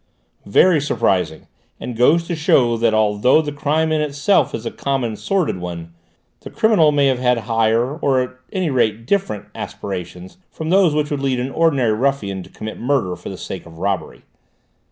[0.47, 1.45] "Very surprising;
[1.79, 5.93] and goes to show that although the crime in itself is a common, sordid one,
[6.39, 11.11] the criminal may have had higher, or at any rate different, aspirations from those which
[11.11, 14.23] would lead an ordinary ruffian to commit murder for the sake of robbery.